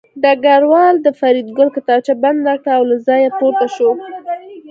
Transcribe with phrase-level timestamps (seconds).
[0.23, 3.89] ډګروال د فریدګل کتابچه بنده کړه او له ځایه پورته شو